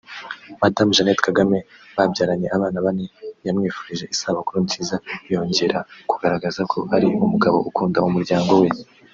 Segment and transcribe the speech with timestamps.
[0.61, 1.57] Madamu Jeannette Kagame
[1.95, 3.05] babyaranye abana bane
[3.45, 4.95] yamwifurije isabukuru nziza
[5.31, 5.79] yongera
[6.11, 8.69] kugaragaza ko ari umugabo ukunda umuryango we